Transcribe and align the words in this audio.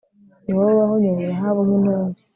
ni 0.43 0.51
wowe 0.55 0.73
wahonyoye 0.79 1.23
rahabu 1.31 1.61
nk'intumbi 1.67 2.19